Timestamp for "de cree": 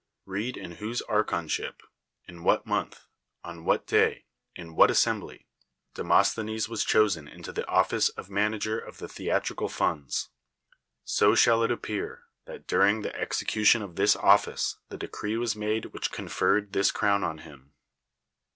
14.97-15.37